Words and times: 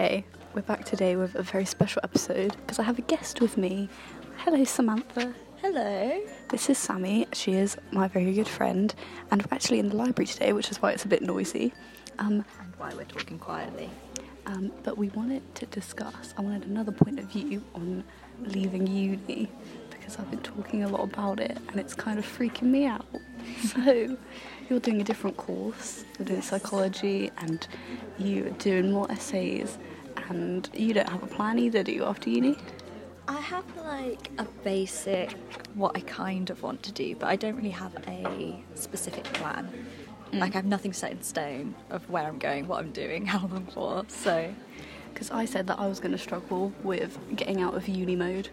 Okay, 0.00 0.24
we're 0.54 0.62
back 0.62 0.84
today 0.84 1.16
with 1.16 1.34
a 1.34 1.42
very 1.42 1.64
special 1.64 2.00
episode 2.04 2.56
because 2.58 2.78
I 2.78 2.84
have 2.84 3.00
a 3.00 3.02
guest 3.02 3.40
with 3.40 3.56
me. 3.56 3.88
Hello, 4.36 4.62
Samantha. 4.62 5.34
Hello. 5.60 6.20
This 6.50 6.70
is 6.70 6.78
Sammi. 6.78 7.26
She 7.32 7.54
is 7.54 7.76
my 7.90 8.06
very 8.06 8.32
good 8.32 8.46
friend, 8.46 8.94
and 9.32 9.42
we're 9.42 9.52
actually 9.52 9.80
in 9.80 9.88
the 9.88 9.96
library 9.96 10.28
today, 10.28 10.52
which 10.52 10.70
is 10.70 10.80
why 10.80 10.92
it's 10.92 11.04
a 11.04 11.08
bit 11.08 11.22
noisy. 11.22 11.72
Um, 12.20 12.44
And 12.60 12.72
why 12.76 12.94
we're 12.94 13.06
talking 13.06 13.40
quietly. 13.40 13.90
um, 14.46 14.70
but 14.84 14.96
we 14.96 15.08
wanted 15.08 15.42
to 15.56 15.66
discuss, 15.66 16.32
I 16.38 16.42
wanted 16.42 16.68
another 16.68 16.92
point 16.92 17.18
of 17.18 17.24
view 17.24 17.64
on 17.74 18.04
leaving 18.40 18.86
uni 18.86 19.50
because 19.90 20.16
I've 20.16 20.30
been 20.30 20.42
talking 20.42 20.84
a 20.84 20.88
lot 20.88 21.02
about 21.12 21.40
it 21.40 21.58
and 21.68 21.80
it's 21.80 21.94
kind 21.94 22.20
of 22.20 22.24
freaking 22.24 22.70
me 22.70 22.86
out. 22.86 23.04
so, 23.66 24.16
you're 24.70 24.80
doing 24.80 25.00
a 25.00 25.04
different 25.04 25.36
course, 25.36 26.04
you're 26.18 26.26
doing 26.26 26.42
psychology, 26.42 27.30
and 27.38 27.66
you're 28.18 28.50
doing 28.50 28.92
more 28.92 29.10
essays, 29.10 29.78
and 30.28 30.68
you 30.74 30.94
don't 30.94 31.08
have 31.08 31.22
a 31.22 31.26
plan 31.26 31.58
either, 31.58 31.82
do 31.82 31.92
you, 31.92 32.04
after 32.04 32.30
uni? 32.30 32.56
I 33.28 33.40
have 33.40 33.64
like 33.76 34.30
a 34.38 34.44
basic 34.64 35.32
what 35.74 35.96
I 35.96 36.00
kind 36.00 36.48
of 36.50 36.62
want 36.62 36.82
to 36.84 36.92
do, 36.92 37.14
but 37.16 37.28
I 37.28 37.36
don't 37.36 37.56
really 37.56 37.70
have 37.70 37.94
a 38.06 38.62
specific 38.74 39.24
plan. 39.24 39.70
Mm. 40.32 40.40
Like 40.40 40.52
I 40.54 40.58
have 40.58 40.64
nothing 40.64 40.92
set 40.92 41.12
in 41.12 41.22
stone 41.22 41.74
of 41.90 42.08
where 42.08 42.24
I'm 42.24 42.38
going, 42.38 42.66
what 42.66 42.80
I'm 42.80 42.90
doing, 42.90 43.26
how 43.34 43.46
long 43.46 43.66
for. 43.66 44.04
So 44.08 44.52
Because 45.12 45.30
I 45.30 45.44
said 45.44 45.66
that 45.66 45.78
I 45.78 45.86
was 45.86 46.00
going 46.00 46.12
to 46.12 46.18
struggle 46.18 46.72
with 46.82 47.18
getting 47.36 47.60
out 47.60 47.74
of 47.74 47.86
uni 47.88 48.16
mode, 48.16 48.48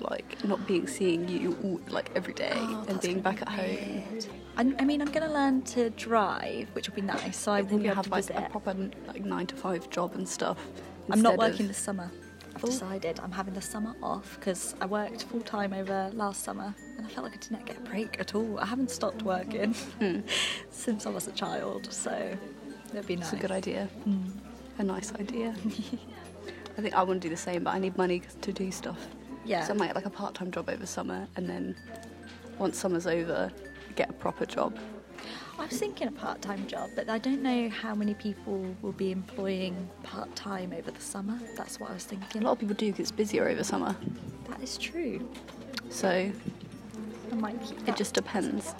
of 0.00 0.10
like 0.10 0.44
not 0.44 0.66
being 0.66 0.86
seeing 0.86 1.28
you 1.28 1.56
all, 1.62 1.80
like 1.88 2.10
every 2.14 2.34
day 2.34 2.52
Oh, 2.54 2.84
and 2.88 3.00
being 3.00 3.20
back 3.20 3.42
at 3.42 3.48
home. 3.48 4.04
I, 4.56 4.74
I 4.78 4.84
mean, 4.84 5.00
I'm 5.00 5.10
going 5.10 5.26
to 5.26 5.32
learn 5.32 5.62
to 5.62 5.90
drive, 5.90 6.68
which 6.72 6.88
will 6.88 6.96
be 6.96 7.02
nice. 7.02 7.36
So 7.36 7.52
I 7.52 7.62
will 7.62 7.78
be 7.78 7.86
able 7.86 7.96
have 7.96 8.04
to 8.06 8.10
like 8.10 8.24
visit. 8.26 8.36
a 8.44 8.50
proper 8.50 8.74
like 9.06 9.24
nine 9.24 9.46
to 9.46 9.56
five 9.56 9.88
job 9.90 10.14
and 10.14 10.28
stuff. 10.28 10.58
I'm 11.10 11.22
not 11.22 11.36
working 11.38 11.62
of- 11.62 11.68
this 11.68 11.78
summer. 11.78 12.10
I've 12.56 12.64
Oh. 12.64 12.66
decided 12.66 13.20
I'm 13.22 13.30
having 13.30 13.54
the 13.54 13.62
summer 13.62 13.94
off 14.02 14.34
because 14.40 14.74
I 14.80 14.86
worked 14.86 15.24
full 15.24 15.42
time 15.42 15.72
over 15.72 16.10
last 16.12 16.42
summer 16.42 16.74
and 16.96 17.06
I 17.06 17.08
felt 17.08 17.24
like 17.24 17.34
I 17.34 17.36
didn't 17.36 17.64
get 17.66 17.76
a 17.76 17.80
break 17.82 18.18
at 18.18 18.34
all. 18.34 18.58
I 18.58 18.66
haven't 18.66 18.90
stopped 18.90 19.22
working 19.22 19.74
Hmm. 19.74 20.20
since 20.70 21.06
I 21.06 21.10
was 21.10 21.28
a 21.28 21.32
child, 21.32 21.92
so 21.92 22.36
it'd 22.92 23.06
be 23.06 23.14
nice. 23.14 23.26
It's 23.26 23.34
a 23.34 23.36
good 23.36 23.52
idea. 23.52 23.88
Mm. 24.08 24.30
A 24.78 24.82
nice 24.82 25.14
idea. 25.14 25.54
I 26.78 26.80
think 26.80 26.94
I 26.94 27.02
want 27.04 27.22
to 27.22 27.28
do 27.28 27.30
the 27.32 27.40
same, 27.40 27.62
but 27.64 27.74
I 27.74 27.78
need 27.78 27.96
money 27.96 28.22
to 28.40 28.52
do 28.52 28.70
stuff. 28.72 29.06
Yeah. 29.48 29.64
So 29.64 29.72
I 29.72 29.76
might 29.76 29.86
get 29.86 29.96
like 29.96 30.06
a 30.06 30.10
part-time 30.10 30.50
job 30.50 30.68
over 30.68 30.84
summer, 30.84 31.26
and 31.36 31.48
then 31.48 31.74
once 32.58 32.78
summer's 32.78 33.06
over, 33.06 33.50
get 33.96 34.10
a 34.10 34.12
proper 34.12 34.44
job. 34.44 34.76
I 35.58 35.66
was 35.66 35.78
thinking 35.78 36.06
a 36.06 36.12
part 36.12 36.40
time 36.42 36.66
job, 36.66 36.90
but 36.94 37.08
I 37.08 37.18
don't 37.18 37.42
know 37.42 37.68
how 37.68 37.94
many 37.94 38.14
people 38.14 38.76
will 38.82 38.92
be 38.92 39.10
employing 39.10 39.88
part 40.02 40.34
time 40.36 40.72
over 40.76 40.90
the 40.90 41.00
summer. 41.00 41.38
That's 41.56 41.80
what 41.80 41.90
I 41.90 41.94
was 41.94 42.04
thinking. 42.04 42.42
A 42.42 42.44
lot 42.44 42.52
of 42.52 42.58
people 42.60 42.76
do 42.76 42.86
because 42.86 43.00
it's 43.00 43.10
busier 43.10 43.48
over 43.48 43.64
summer. 43.64 43.96
That 44.48 44.62
is 44.62 44.76
true. 44.76 45.28
So 45.88 46.30
I 47.32 47.34
might 47.34 47.60
keep 47.64 47.88
it 47.88 47.96
just 47.96 48.14
depends. 48.14 48.74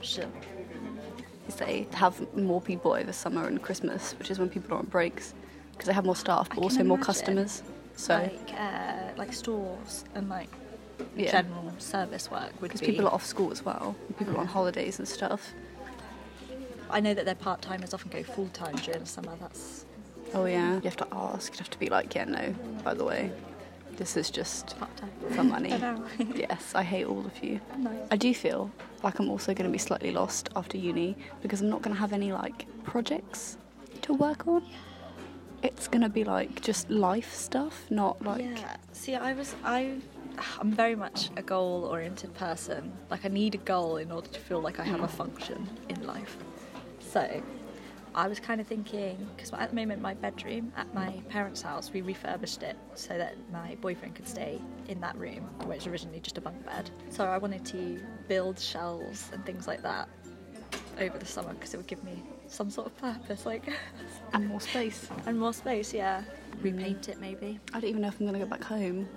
Is 1.49 1.55
they 1.57 1.89
have 1.95 2.33
more 2.37 2.61
people 2.61 2.93
over 2.93 3.13
summer 3.13 3.47
and 3.47 3.61
Christmas, 3.61 4.13
which 4.19 4.31
is 4.31 4.39
when 4.39 4.51
people 4.51 4.75
are 4.75 4.79
on 4.79 4.87
breaks, 4.87 5.35
because 5.73 5.87
they 5.87 5.95
have 5.95 6.05
more 6.05 6.15
staff, 6.15 6.49
but 6.51 6.59
also 6.59 6.85
more 6.85 6.99
customers. 6.99 7.63
So 7.97 8.15
like 8.15 8.53
uh, 8.57 9.13
like 9.17 9.33
stores 9.33 10.05
and 10.15 10.29
like 10.29 10.51
Yeah. 11.17 11.31
general 11.33 11.73
service 11.79 12.31
work 12.31 12.53
would 12.61 12.69
because 12.69 12.81
be. 12.81 12.87
people 12.89 13.07
are 13.07 13.15
off 13.15 13.25
school 13.25 13.51
as 13.51 13.65
well, 13.65 13.97
people 14.19 14.37
are 14.37 14.41
on 14.41 14.47
holidays 14.47 14.99
and 14.99 15.07
stuff. 15.09 15.53
I 16.91 17.01
know 17.01 17.13
that 17.15 17.25
their 17.25 17.35
part 17.35 17.61
timers 17.61 17.93
often 17.93 18.11
go 18.11 18.23
full 18.23 18.49
time 18.49 18.75
during 18.77 19.01
the 19.01 19.07
summer. 19.07 19.37
That's 19.41 19.85
Oh 20.35 20.45
yeah, 20.45 20.75
you 20.77 20.83
have 20.83 20.97
to 20.97 21.07
ask. 21.13 21.53
You 21.55 21.59
have 21.59 21.71
to 21.71 21.79
be 21.79 21.89
like, 21.89 22.15
yeah, 22.15 22.25
no. 22.25 22.55
By 22.85 22.95
the 22.95 23.05
way, 23.05 23.31
this 23.97 24.17
is 24.17 24.31
just 24.31 24.79
part 24.79 24.95
time. 24.97 25.11
for 25.31 25.43
money. 25.45 25.75
Yes, 26.35 26.75
I 26.75 26.83
hate 26.83 27.07
all 27.07 27.25
of 27.25 27.43
you. 27.43 27.61
Nice. 27.79 27.95
I 28.11 28.17
do 28.17 28.35
feel 28.35 28.71
like 29.03 29.19
I'm 29.19 29.31
also 29.31 29.55
going 29.55 29.67
to 29.67 29.73
be 29.73 29.79
slightly 29.79 30.11
lost 30.13 30.51
after 30.57 30.77
uni 30.77 31.17
because 31.43 31.61
I'm 31.61 31.71
not 31.71 31.83
going 31.83 31.95
to 31.95 32.01
have 32.01 32.13
any 32.13 32.33
like 32.33 32.67
projects 32.85 33.57
to 34.03 34.15
work 34.15 34.47
on. 34.47 34.65
It's 35.63 35.89
going 35.89 36.03
to 36.03 36.09
be 36.09 36.25
like 36.25 36.61
just 36.61 36.91
life 36.91 37.35
stuff, 37.35 37.87
not 37.91 38.23
like 38.25 38.43
yeah. 38.43 38.77
See, 38.93 39.15
I 39.15 39.33
was 39.33 39.55
I. 39.65 39.95
I'm 40.61 40.73
very 40.73 40.95
much 40.95 41.31
a 41.37 41.43
goal-oriented 41.43 42.35
person. 42.35 42.93
Like 43.11 43.25
I 43.25 43.29
need 43.29 43.55
a 43.55 43.59
goal 43.59 43.97
in 43.97 44.11
order 44.11 44.29
to 44.29 44.41
feel 44.41 44.61
like 44.61 44.81
I 44.81 44.85
have 44.85 45.03
a 45.03 45.09
function 45.09 45.69
in 45.89 46.07
life. 46.07 46.37
So, 47.01 47.43
I 48.15 48.27
was 48.27 48.41
kind 48.41 48.61
of 48.61 48.67
thinking 48.67 49.29
because 49.37 49.53
at 49.53 49.71
the 49.71 49.77
moment 49.77 50.03
my 50.03 50.15
bedroom 50.15 50.73
at 50.77 50.93
my 50.95 51.23
parents' 51.29 51.63
house 51.63 51.93
we 51.93 52.01
refurbished 52.01 52.63
it 52.63 52.77
so 52.95 53.17
that 53.17 53.37
my 53.53 53.77
boyfriend 53.81 54.15
could 54.15 54.27
stay 54.27 54.61
in 54.89 55.01
that 55.01 55.17
room, 55.17 55.49
which 55.67 55.79
was 55.79 55.87
originally 55.87 56.21
just 56.21 56.39
a 56.39 56.41
bunk 56.41 56.65
bed. 56.65 56.91
So 57.11 57.25
I 57.25 57.39
wanted 57.39 57.65
to 57.67 58.01
build 58.27 58.59
shelves 58.59 59.31
and 59.33 59.45
things 59.47 59.67
like 59.67 59.83
that 59.83 60.09
over 61.01 61.19
the 61.19 61.27
summer 61.27 61.53
because 61.55 61.75
it 61.75 61.77
would 61.77 61.87
give 61.87 62.03
me 62.03 62.23
some 62.49 62.71
sort 62.71 62.87
of 62.87 62.97
purpose, 62.97 63.47
like 63.47 63.73
and 64.33 64.49
more 64.49 64.61
space. 64.61 65.09
and 65.27 65.39
more 65.39 65.53
space. 65.53 65.93
Yeah, 65.95 66.23
repaint 66.61 67.09
it 67.09 67.21
maybe. 67.21 67.61
I 67.73 67.81
don't 67.81 67.91
even 67.91 68.03
know 68.03 68.09
if 68.09 68.19
I'm 68.19 68.27
going 68.27 68.39
to 68.39 68.45
go 68.45 68.51
back 68.51 68.65
home. 68.65 69.09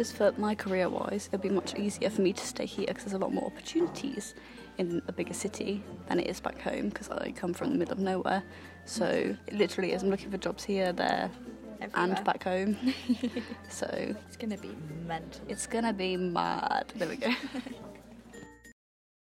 Because 0.00 0.12
for 0.12 0.32
my 0.40 0.54
career 0.54 0.88
wise, 0.88 1.28
it'd 1.30 1.42
be 1.42 1.50
much 1.50 1.74
easier 1.78 2.08
for 2.08 2.22
me 2.22 2.32
to 2.32 2.46
stay 2.46 2.64
here 2.64 2.86
because 2.86 3.04
there's 3.04 3.12
a 3.12 3.18
lot 3.18 3.34
more 3.34 3.44
opportunities 3.44 4.34
in 4.78 5.02
a 5.08 5.12
bigger 5.12 5.34
city 5.34 5.84
than 6.08 6.18
it 6.18 6.26
is 6.26 6.40
back 6.40 6.58
home 6.58 6.88
because 6.88 7.10
I 7.10 7.32
come 7.32 7.52
from 7.52 7.72
the 7.72 7.76
middle 7.76 7.92
of 7.92 7.98
nowhere. 7.98 8.42
So 8.86 9.04
it 9.46 9.52
literally 9.52 9.92
is. 9.92 10.02
I'm 10.02 10.08
looking 10.08 10.30
for 10.30 10.38
jobs 10.38 10.64
here, 10.64 10.94
there, 10.94 11.30
Everywhere. 11.82 12.16
and 12.16 12.24
back 12.24 12.44
home. 12.44 12.78
so 13.68 13.86
It's 14.26 14.38
gonna 14.38 14.56
be 14.56 14.74
mental. 15.06 15.42
it's 15.50 15.66
gonna 15.66 15.92
be 15.92 16.16
mad. 16.16 16.90
There 16.96 17.06
we 17.06 17.16
go. 17.16 17.28